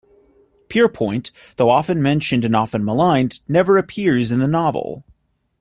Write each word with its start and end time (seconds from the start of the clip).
Pierpoint, 0.67 1.29
though 1.57 1.69
often 1.69 2.01
mentioned 2.01 2.43
and 2.43 2.55
often 2.55 2.83
maligned, 2.83 3.41
never 3.47 3.77
appears 3.77 4.31
in 4.31 4.39
the 4.39 4.47
novel. 4.47 5.05